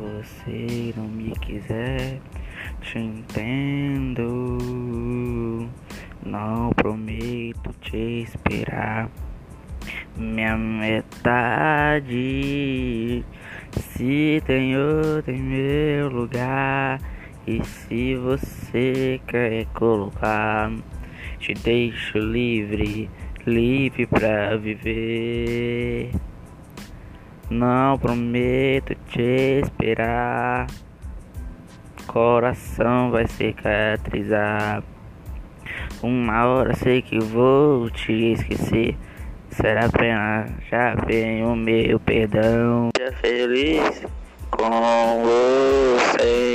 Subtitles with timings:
[0.00, 2.20] você não me quiser,
[2.80, 4.48] te entendo.
[6.24, 9.10] Não prometo te esperar.
[10.16, 12.22] Minha metade
[13.76, 17.00] se tem outro em meu lugar.
[17.46, 20.70] E se você quer colocar,
[21.38, 23.10] te deixo livre,
[23.44, 26.10] livre pra viver.
[27.52, 30.66] Não prometo te esperar.
[32.06, 34.82] Coração vai cicatrizar.
[36.02, 38.96] Uma hora sei que vou te esquecer.
[39.50, 42.88] Será pena, já vem o meu perdão.
[42.96, 44.02] Seja feliz
[44.50, 46.51] com você.